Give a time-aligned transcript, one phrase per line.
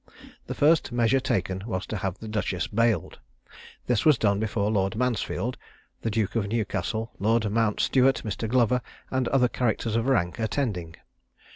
[0.47, 3.19] The first measure taken was to have the duchess bailed.
[3.85, 5.59] This was done before Lord Mansfield;
[6.01, 8.49] the Duke of Newcastle, Lord Mountstuart, Mr.
[8.49, 10.95] Glover, and other characters of rank attending.